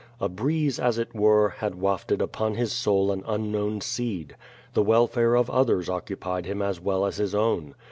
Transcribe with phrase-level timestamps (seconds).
[0.19, 4.35] A breeze, as it were, had wafted upon his soul an unknown seed.
[4.73, 7.75] The welfare of others oc cupied him as well as his own.